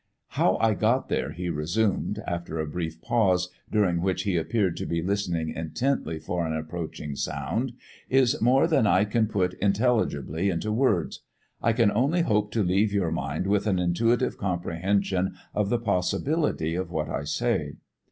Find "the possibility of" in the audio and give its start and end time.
15.69-16.89